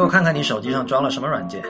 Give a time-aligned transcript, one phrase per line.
[0.00, 1.62] 给我看看你手机上装了什么软件。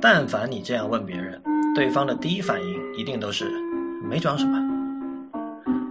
[0.00, 1.40] 但凡你这样问别人，
[1.72, 3.48] 对方的第一反应一定都是
[4.10, 4.58] 没装什么。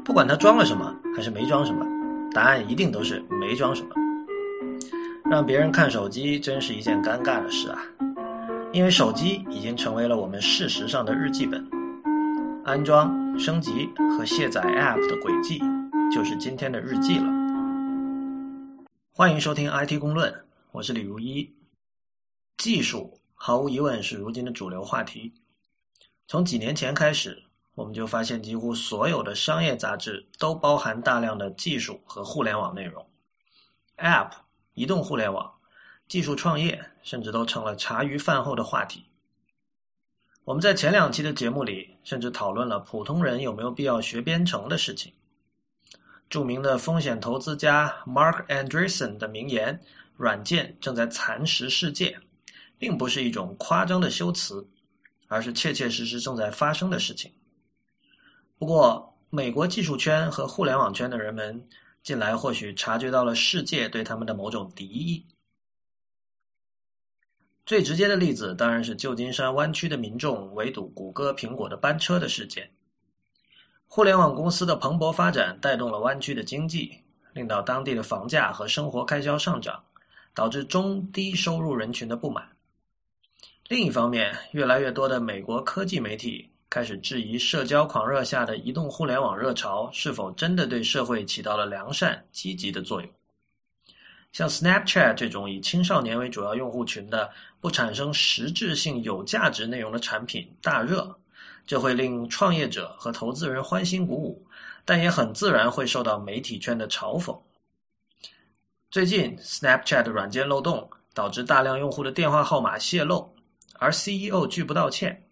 [0.04, 1.86] 不管他装了什么还是没装什么，
[2.34, 3.96] 答案一定都是没装什么。
[5.24, 7.80] 让别人看手机真是一件尴尬的事啊，
[8.74, 11.66] 因为手机已经成为了我们事实上的日记本。
[12.66, 15.64] 安装、升级和卸载 App 的轨迹，
[16.14, 17.32] 就是今天的日记了。
[19.14, 20.34] 欢迎收听 IT 公论，
[20.72, 21.54] 我是李如一。
[22.58, 25.34] 技术毫无疑问是如今的主流话题。
[26.28, 27.44] 从几年前开始，
[27.76, 33.06] 我们就发现几乎所有的商业杂志都包含大量的技术和互联网内容。
[33.98, 34.32] App。
[34.74, 35.54] 移动互联网、
[36.08, 39.06] 技术创业，甚至都成了茶余饭后的话题。
[40.46, 45.12] 我们在前两期的节目里，甚至讨论了普通人有没有必要学编程的事情。
[46.30, 49.82] 著名的风险投资家 Mark Andreessen 的名言
[50.22, 52.18] ：“软件正在蚕食世界”，
[52.78, 54.66] 并不是一种夸张的修辞，
[55.28, 57.32] 而是切切实实正在发生的事情。
[58.58, 61.68] 不过，美国技术圈和互联网圈的人们。
[62.04, 65.24] 近来或许察觉到了世界对他们的某种敌意。
[67.64, 72.72] 最直接的例子当然是旧金山湾区的民众围堵谷歌、苹果的班车的事件。
[73.86, 77.04] 互联网公司的蓬勃发展带动了湾区的经济，
[77.34, 79.84] 令到当地的房价和生活开销上涨，
[80.34, 82.48] 导致中低收入人群的不满。
[83.68, 86.48] 另一方面，越来越多的美国科技媒体。
[86.74, 93.12] 开始质疑社交狂热下的移动互联网热潮是否真的对社会起到了良善、积极的作用。
[94.32, 101.14] 像 Snapchat 这种以青少年为主要用户群的不产生实质性有价值内容的产品大热，
[101.68, 104.48] 这会令创业者和投资人欢欣鼓舞，
[104.86, 107.38] 但也很自然会受到媒体圈的嘲讽。
[108.92, 113.34] 最近，Snapchat 软件漏洞导致大量用户的电话号码泄露，
[113.80, 115.30] 而 CEO 拒不道歉。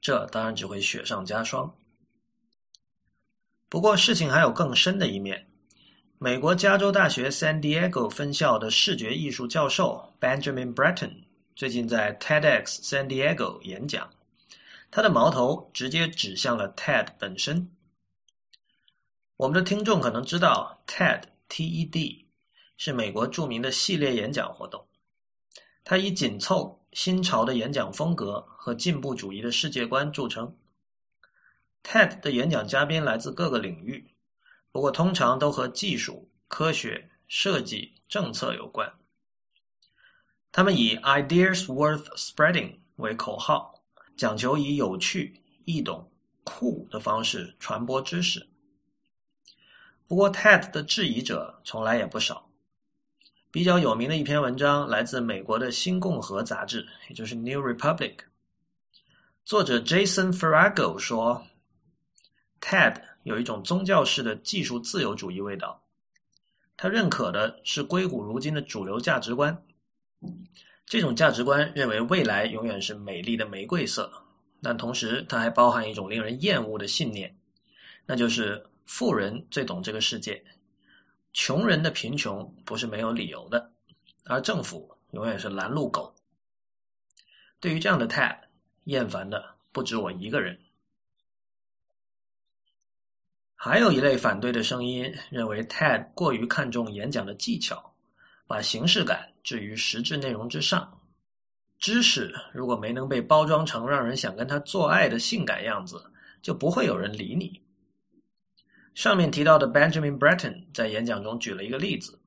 [0.00, 1.74] 这当然只会雪上加霜。
[3.68, 5.48] 不过，事情还有更深的一面。
[6.18, 11.24] 美国加州大学 San Diego 分校的视觉艺术教授 Benjamin Bretton
[11.56, 14.08] 最近在 TEDx San Diego 演讲，
[14.92, 17.68] 他的矛头直接指向了 TED 本身。
[19.36, 22.25] 我们的听众可能知道，TED（TED）
[22.76, 24.86] 是美国著名的系列演讲活动，
[25.84, 26.82] 它以紧凑。
[26.92, 30.56] 新潮的演讲风格和进步主义的世界观著称。
[31.82, 34.14] TED 的演讲嘉宾来自各个领域，
[34.72, 38.90] 不过通常都和技术、科学、设计、政策有关。
[40.50, 43.84] 他们以 “Ideas worth spreading” 为口号，
[44.16, 46.10] 讲求以有趣、易懂、
[46.44, 48.48] 酷的方式传播知识。
[50.06, 52.45] 不过，TED 的质疑者从来也不少。
[53.56, 58.16] 比较有名的一篇文章来自美国的《新共和》杂志，也就是《New Republic》。
[59.46, 61.42] 作者 Jason Farago 说
[62.60, 65.82] ：“TED 有一种宗教式的技术自由主义味道。
[66.76, 69.56] 他认可的是硅谷如今的主流价值观。
[70.84, 74.12] 这种价值观认为未来永远是美丽的玫瑰色，
[74.60, 77.34] 但同时它还包含一种令人厌恶的信念，
[78.04, 80.44] 那就是富人最懂这个世界。”
[81.36, 83.70] 穷人的贫穷不是没有理由的，
[84.24, 86.14] 而政府永远是拦路狗。
[87.60, 88.38] 对于这样的 TED，
[88.84, 90.58] 厌烦的不止我一个人。
[93.54, 97.94] 还有一类反对的声音认为，TED 过于看重演讲的技巧，
[98.46, 100.90] 把形式感置于实质内容之上。
[101.78, 106.02] 知识如果没能被包装成让人想跟他做爱的性感样子，
[106.40, 107.60] 就不会有人理你。
[108.96, 112.18] 上面提到的 Benjamin Breton 在演讲中举了一个例子，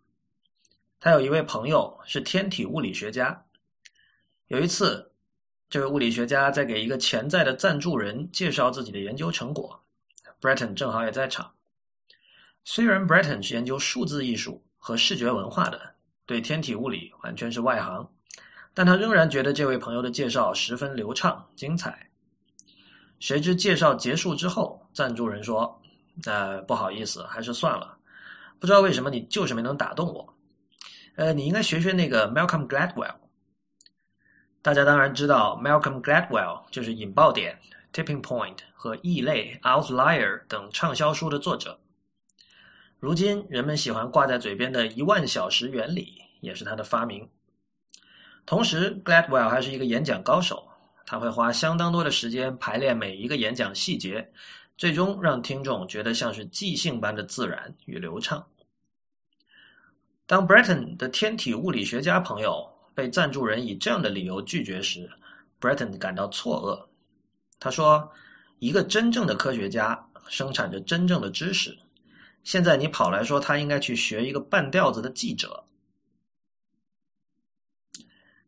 [1.00, 3.44] 他有一位朋友是天体物理学家。
[4.50, 5.12] 有一次，
[5.68, 9.84] 这位物理学家在给一个潜在的赞助人介绍自己的研究成果
[10.40, 11.54] ，Breton 正好也在场。
[12.64, 15.96] 虽然 Breton 是研究数字艺术和视觉文化的，
[16.28, 18.08] 对天体物理完全是外行，
[18.76, 22.12] 但他仍然觉得这位朋友的介绍十分流畅精彩。
[23.20, 25.79] 谁知介绍结束之后，赞助人说。
[26.26, 27.98] 呃，不好意思，还是算了。
[28.60, 30.34] 不知道为什么你就是没能打动我。
[31.16, 33.16] 呃，你应该学学那个 Malcolm Gladwell。
[34.62, 37.58] 大家当然知道 Malcolm Gladwell 就是《引爆点》
[37.96, 41.80] （Tipping Point） 和《异类》（Outlier） 等畅销书的作者。
[43.00, 47.30] 如今人们喜欢挂在嘴边的一万小时原理也是他的发明。
[48.46, 50.68] 同时，Gladwell 还是一个演讲高手，
[51.06, 54.30] 他会花相当多的时间排练每一个演讲细节。
[54.80, 58.48] 最终让听众觉得像是即兴般的自然与流畅。
[60.26, 62.66] 当 Breton 的天体物理学家朋友
[62.96, 65.12] 被赞助人以这样的理由拒绝时
[65.60, 66.88] ，Breton 感到错愕。
[67.60, 68.10] 他说
[68.60, 71.78] ：“一个真正的科学家生产着真正的知识，
[72.46, 75.66] 现在你跑来说他应该去学一个半吊子的记者。”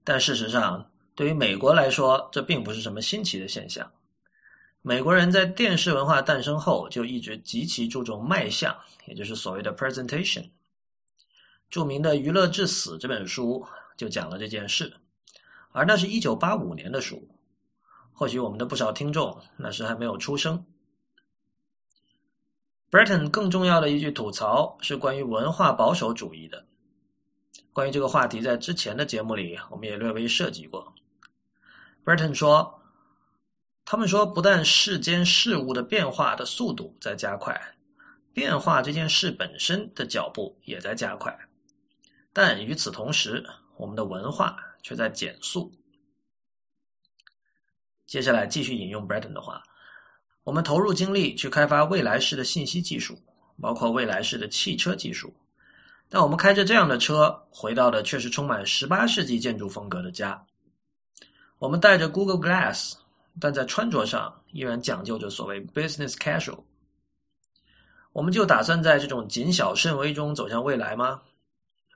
[0.05, 3.91] 但事实上，对于美国来说，这并不是什么新奇的现象。
[4.83, 8.75] 美国人在电视文化诞生后就一直极其注重卖相，
[9.05, 10.49] 也就是所谓的 presentation。
[11.69, 14.91] 著名的《娱乐至死》这本书就讲了这件事，
[15.71, 17.27] 而那是一九八五年的书。
[18.11, 20.65] 或许我们的不少听众那时还没有出生。
[22.89, 26.65] Breton 更重要的一句吐槽是关于文化保守主义的。
[27.71, 30.93] 关于这个话题，在之前的节目里我们也略微涉及过。
[32.03, 32.80] Breton 说
[33.83, 37.59] ：“他们说，不但世间事物的变化的速度在加快，
[38.33, 41.37] 变化这件事本身的脚步也在加快。”
[42.33, 43.45] 但与此同时，
[43.75, 45.71] 我们的文化却在减速。
[48.07, 49.61] 接下来继续引用 Breton 的话
[50.43, 53.17] ：“我们投入精力去开发未来式的信息技术，
[53.61, 55.33] 包括未来式的汽车技术。
[56.07, 60.45] 但我们开着这样的车，回到的却是充满18世纪建筑风格的家。
[61.57, 62.95] 我们带着 Google Glass，
[63.39, 66.63] 但在穿着上依然讲究着所谓 business casual。
[68.11, 71.21] 我们就打算在这种谨小慎微中走向未来吗？”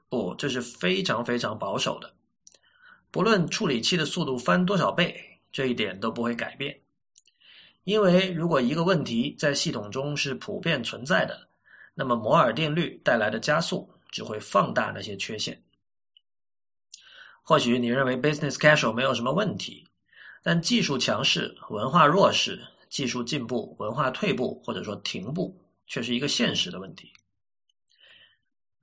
[0.08, 2.14] 不，这是非常非常保守的。
[3.12, 5.20] 不论处理器的速度翻多少倍，
[5.52, 6.80] 这一点都不会改变。
[7.84, 11.48] 因为如果一个问题在系统中是普遍存在的，
[11.94, 15.62] 那么摩尔定律带来的加速只会放大那些缺陷。
[17.42, 19.88] 或许你认为 business casual 没有什么问题，
[20.48, 27.12] 但技术强势、文化弱势、技术进步、文化退步，或者说停步，却是一个现实的问题。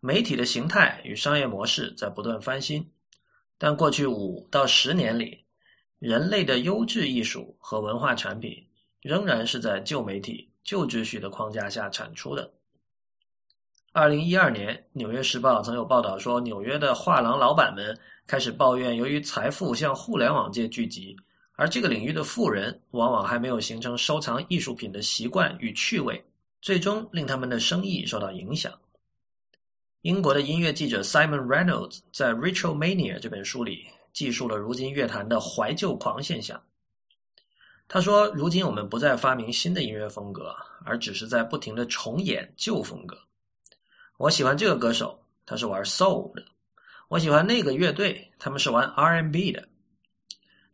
[0.01, 2.91] 媒体的形态与商业模式在不断翻新，
[3.59, 5.45] 但过去五到十年里，
[6.01, 8.67] 人类的优质艺术和文化产品
[9.01, 12.53] 仍然是在旧媒体、旧秩序的框架下产出的。
[13.93, 21.17] 二零一二年，《纽约时报》曾有报道说，纽约的画廊老板们开始抱怨，由于财富向互联网界聚集，
[21.55, 26.25] 而这个领域的富人往往还没有形成收藏艺术品的习惯与趣味，
[26.61, 28.73] 最终令他们的生意受到影响。
[30.01, 36.61] 英国的音乐记者 Simon Reynolds 在《Ritual Mania》这本书里记述了如今乐坛的怀旧狂现象。
[37.87, 43.17] 他说：“如今我们不再发明新的音乐风格，而只是在不停的重演旧风格。
[44.17, 46.43] 我喜欢这个歌手，他是玩 Soul 的；
[47.09, 49.69] 我喜欢那个乐队，他们是玩 R&B 的。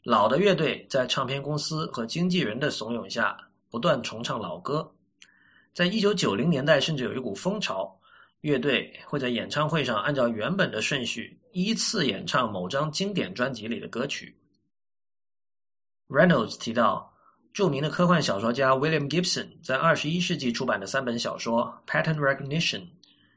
[0.09, 3.37] 老的乐队在唱片公司和经纪人的怂恿下，
[3.69, 4.91] 不断重唱老歌。
[5.75, 7.95] 在一九九零年代，甚至有一股风潮。”
[8.41, 14.35] 乐队会在演唱会上按照原本的顺序依次演唱某张经典专辑里的歌曲。
[16.09, 17.13] Reynolds 提到，
[17.53, 22.81] 著名的科幻小说家 William Gibson 在二十一世纪出版的三本小说《Pattern Recognition》、《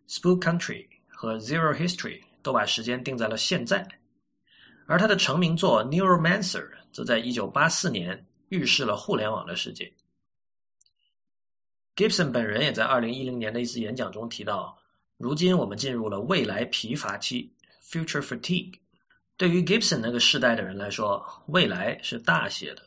[0.07, 3.85] Spook Country》和《Zero History》都把时间定在了现在，
[4.91, 9.89] 而他的成名作《Neuromancer》则在一九八四年预示了互联网的世界。
[11.95, 14.77] Gibson 本人也在二零一零年的一次演讲中提到。
[15.17, 17.49] 如今我们进入了未来疲乏期
[17.81, 18.73] （future fatigue）。
[19.37, 22.81] 对于 Gibson 那个世代的人来说，未来是大写的；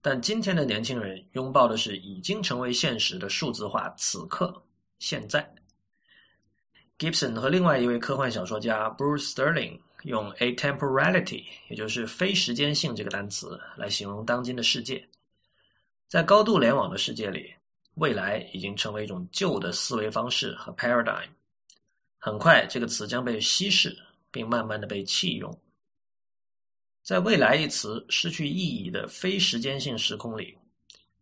[0.00, 4.62] 但今天的年轻人拥抱的是已经成为现实的数字化此刻、
[5.00, 5.52] 现在。
[6.96, 15.06] Gibson 和另外一位科幻小说家 Bruce Sterling 用 “atemporality”，也就是非时间性这个单词来形容当今的世界。
[16.06, 17.52] 在高度联网的世界里，
[17.94, 21.28] 未来已经成为一种旧的思维方式和 paradigm。
[22.18, 23.96] 很快，这个词将被稀释，
[24.30, 25.56] 并慢慢的被弃用。
[27.02, 30.56] 在“未来”一词失去意义的非时间性时空里，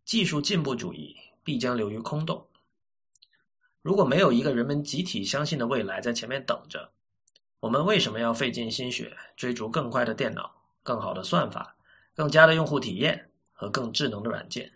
[0.04, 2.46] 技术进步主义必将流于空洞。
[3.82, 6.90] 如果没有一个人们集体相信的未来在前面等着，
[7.66, 10.54] 我们为什么要费尽心血追逐更快的电脑、
[10.84, 11.74] 更好的算法、
[12.14, 14.72] 更佳的用户体验和更智能的软件？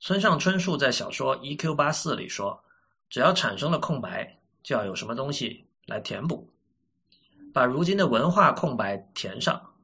[0.00, 1.76] 村上春树在小说《E.Q.
[1.76, 2.64] 八四》里说
[3.08, 6.48] ：“只要产生了空白。”就要有什么东西来填补，
[7.52, 9.74] 把如今的文化空白填上，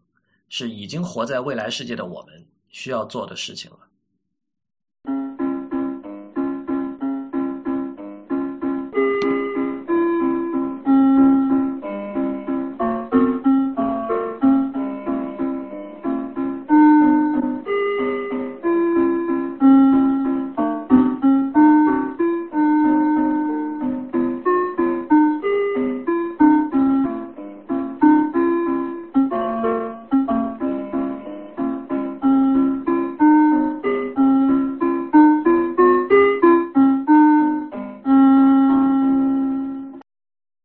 [0.48, 3.87] 是已经活在未来世界的我们需要做的事情了。